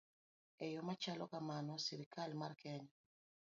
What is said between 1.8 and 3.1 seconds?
sirkal mar Kenya